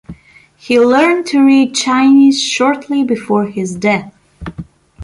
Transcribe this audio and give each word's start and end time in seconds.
He 0.57 0.79
learned 0.79 1.27
to 1.27 1.45
read 1.45 1.75
Chinese 1.75 2.41
shortly 2.41 3.03
before 3.03 3.45
his 3.45 3.75
death. 3.75 4.11